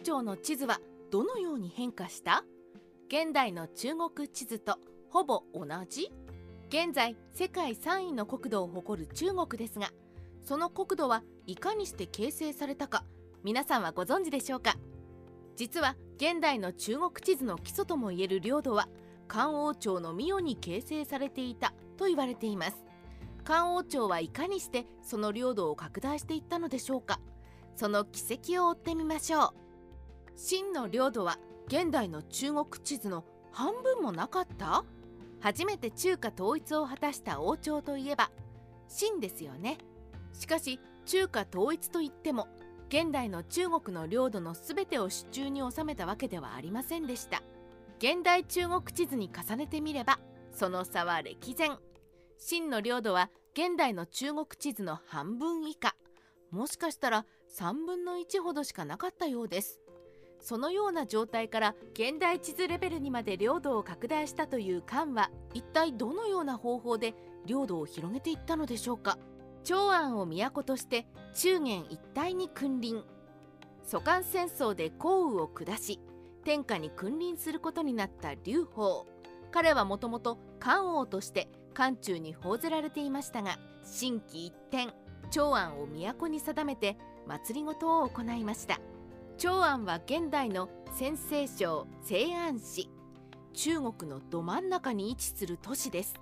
[0.00, 2.44] 朝の地図はどのように変化した？
[3.08, 4.78] 現代の中国地図と
[5.10, 6.10] ほぼ同じ？
[6.68, 9.90] 現在世界3位の国土を誇る中国ですが
[10.42, 13.04] その国土はいかにして形成されたか
[13.42, 14.76] 皆さんはご存知でしょうか？
[15.56, 18.88] 実は現代の中国地図の基礎ともいえる領土は
[19.28, 22.76] 漢王朝の御代に形成されていたと言われています。
[23.44, 27.20] 漢王朝はいかにしてその領土を拡大していったのでしょうか？
[27.76, 29.50] その軌跡を追ってみましょう。
[30.42, 34.86] 秦の領土は現代の中国地図の半分もなかった？
[35.38, 38.30] 初めて中華統一を果たした王朝といえば
[38.88, 39.76] 秦ですよね。
[40.32, 42.48] しかし中華統一といっても
[42.88, 47.42] 現代の中国の領土の全てを手中に収めたわけではありませんでした。
[47.98, 50.20] 現代中国地図に重ねてみれば
[50.52, 51.76] その差は歴然。
[52.38, 55.94] 秦の領土は現代の中国地図の半分以下。
[56.50, 57.26] もしかしたら
[57.58, 59.80] 3分の1ほどしかなかったようです。
[60.40, 67.14] そのような状態から現代地図レベルにまで領土を拡大したという漢は一体どのような方法で
[67.46, 69.18] 領土を広げていったのでしょうか？
[69.64, 73.04] 長安を都として中原一帯に君臨。
[73.84, 76.00] 蘇韓戦争で降雨を下し
[76.44, 79.04] 天下に君臨することになった劉邦。
[79.50, 84.94] 彼はもともと漢王として漢中に報ぜられていましたが心機一転
[85.30, 86.96] 長安を都に定めて
[87.26, 88.80] 祭りごとを行いました。
[89.40, 92.90] 長安は現代の陝西省西安市。
[93.54, 96.20] 中国のど真ん中に位置する都市です。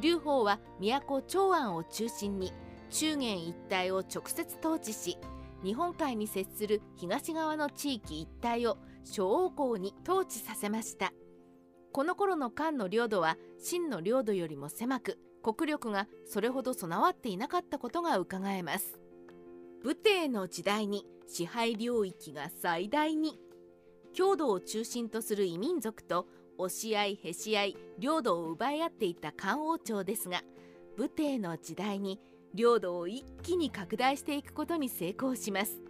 [0.00, 2.52] 劉邦は都長安を中心に
[2.90, 5.16] 中原一帯を直接統治し
[5.62, 11.12] 日本海に接する東側の地域一帯を小王公に統治させました。
[11.92, 18.98] この頃の漢の領土は秦の領土よりも狭く国力がそれほど備わっていなかったことがうかがえます。
[19.84, 23.38] 武帝の時代に支配領域が最大に。
[24.12, 26.26] 郷土を中心とする異民族と
[26.58, 30.42] 押し合いへし合い領土を奪い合っていた漢王朝ですが
[30.96, 32.20] 武帝の時代に
[32.52, 35.80] 領土を一気に拡大していくことに成功します。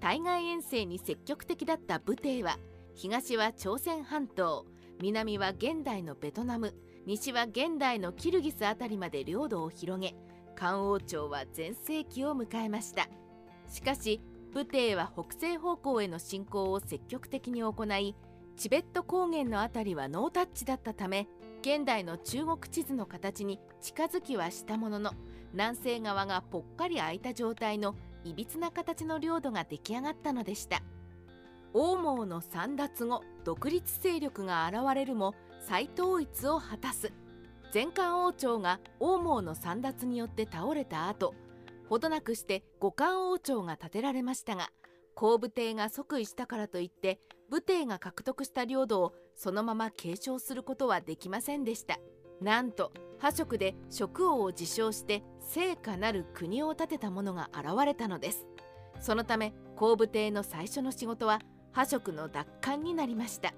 [0.00, 2.58] 対外遠征に積極的だった武帝は
[2.94, 4.64] 東は朝鮮半島
[5.02, 10.14] 南は現代のベトナム西は現代のキルギス辺りまで領土を広げ
[10.56, 13.08] 漢王朝は全盛期を迎えました。
[13.68, 14.20] しかし
[14.52, 18.16] 武帝は北西方向への進行を積極的に行い
[18.56, 21.28] チベット高原の辺りはノータッチだったため
[21.60, 25.12] 現代の中国地図の形に近づきはしたものの
[25.52, 27.94] 南西側がぽっかり空いた状態の
[28.24, 30.82] いびつな形の領土が出来上がったのでした。
[31.72, 37.12] 王毛の簒奪後独立勢力が現れるも再統一を果たす。
[37.72, 41.34] 前漢王朝が王毛の簒奪によって倒れた後
[41.90, 44.70] ほどなくして五漢王朝が建てられましたが
[45.16, 47.18] 皇武帝が即位したからといって
[47.50, 51.98] 武帝が獲得した領土をそのまま継承することはできませんでした。
[52.40, 58.46] なんと破職で職王を自称して成果なる国を建てた者が現れたのです。
[59.00, 61.40] そのため皇武帝の最初の仕事は
[61.72, 63.52] 破職の奪還になりました。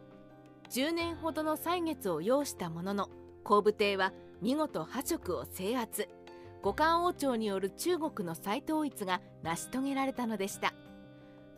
[0.71, 3.11] 10年ほどの歳月を要したものの
[3.45, 6.09] 皇武帝は見事破職を制圧。
[6.63, 10.73] 五漢王朝による中国の再統一が成し遂げられたのでした。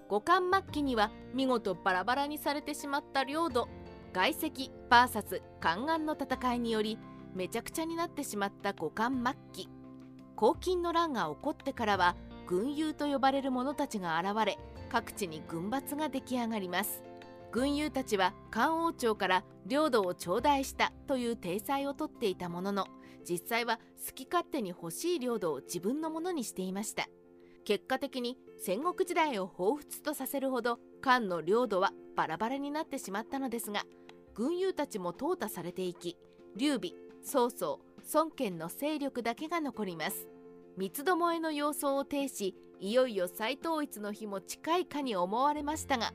[0.09, 3.69] 五漢末期には見事バラバラにされてしまった領土
[4.13, 6.99] 外石 VS 宦官の戦いにより
[7.35, 9.69] めちゃくちゃになってしまった五漢末期。
[10.39, 12.17] 黄巾の乱が起こってからは
[12.47, 14.59] 軍友と呼ばれる者たちが現れ
[14.91, 17.03] 各地に軍閥が出来上がります。
[17.53, 22.87] 軍友たちは漢王朝から領土を頂戴したという体裁をとっていたものの
[23.25, 27.09] 実際は好き勝手に欲しい領土を自分のものにしていました。
[27.65, 33.85] 結果的に戦国時代を彷彿とさせるほど漢の領土はバラバラになってしまったのですが
[34.35, 36.19] 軍友たちも淘汰されていき
[36.57, 36.93] 劉備
[37.23, 37.81] 曹操
[38.13, 40.29] 孫権の勢力だけが残ります。
[40.77, 46.13] 三つどもえの様相を呈しいよいよ再統一の日も近いかに思われましたが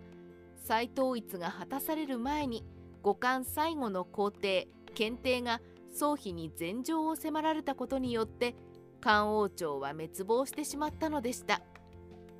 [0.55, 2.65] 再統一が果たされる前に
[3.01, 5.61] 五冠最後の皇帝検定が
[5.93, 8.55] 宗妃に禅譲を迫られたことによって
[9.01, 11.61] 漢王朝は滅亡してしまったのでした。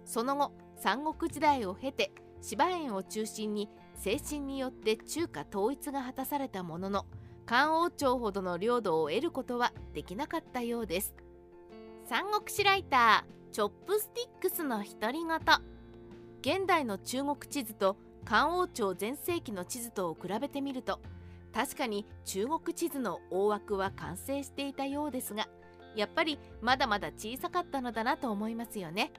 [0.05, 2.11] その後三国時代を経て
[2.41, 7.05] 芝園を中心に精神によって中華統一が果たされたものの
[7.45, 11.13] 漢王朝ほどの領土を得ることはできなかったようです。
[12.05, 15.39] 三国志ライターチョップスティックスの独り言。
[16.41, 21.01] 現代の中国地図と漢王朝全盛期の地図とを比べてみると
[21.53, 25.47] 確かに中国地図の大枠は完成していたようですが
[25.95, 29.11] やっぱりまだまだ小さかったのだなと思いますよね。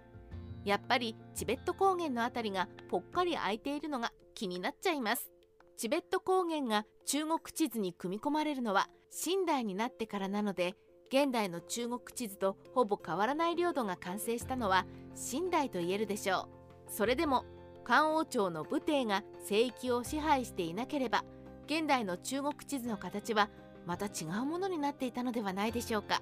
[0.64, 5.30] やっぱりチベット高原の辺りがぽっかり空いているのが気になっちゃいます。
[5.76, 10.74] チベット高原が中国地図に組み込まれるのは清代になってからなので
[11.08, 14.86] 現代の中国地図とほぼ変わらない領土が完成したのは
[15.16, 16.48] 清代と言えるでしょ
[16.88, 16.92] う。
[16.92, 17.44] それでも
[17.82, 21.24] 漢王朝の武帝が聖域を支配していなければ
[21.70, 23.48] 現代の中国地図の形は
[23.86, 26.20] また違うものになっていたのではないでしょうか。